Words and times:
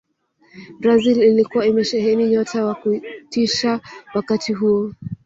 brazil 0.79 1.23
ilikuwa 1.23 1.65
imesheheni 1.65 2.27
nyota 2.29 2.65
wa 2.65 2.75
kutisha 2.75 3.81
wakati 4.13 4.53
huo 4.53 4.91